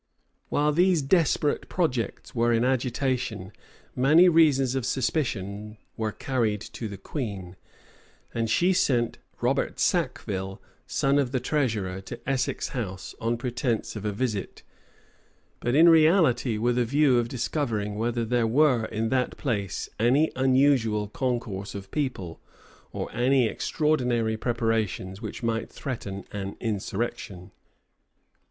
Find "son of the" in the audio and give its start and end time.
10.87-11.39